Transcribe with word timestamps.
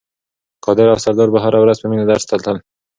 قادر 0.65 0.87
او 0.91 0.97
سردار 1.05 1.29
به 1.33 1.39
هره 1.45 1.59
ورځ 1.61 1.77
په 1.79 1.87
مینه 1.91 2.05
درس 2.11 2.23
ته 2.29 2.35
تلل. 2.43 2.57